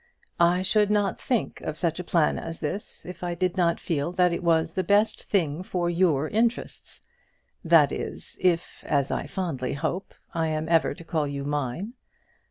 [0.39, 4.11] I should not think of such a plan as this if I did not feel
[4.13, 7.03] that it was the best thing for your interests;
[7.63, 11.93] that is, if, as I fondly hope, I am ever to call you mine.